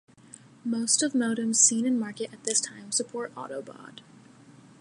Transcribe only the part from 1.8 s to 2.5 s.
in market at